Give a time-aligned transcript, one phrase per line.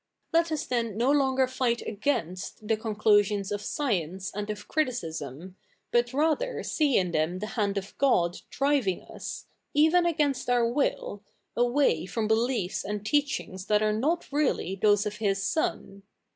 [0.33, 5.57] '■Let us then ?io lo7iger fight against the conclusions of science a fid of criticism,
[5.91, 9.45] but rather see in them the ha fid of God drivifig us,
[9.77, 11.21] evefi against our ivill,
[11.55, 16.01] away from beliefs and teachifigs that are not really those of His son.